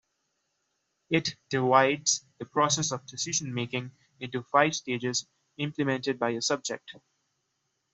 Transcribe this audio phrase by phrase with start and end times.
[1.11, 5.27] It divides the process of decision making into five stages
[5.57, 6.95] implemented by a subject.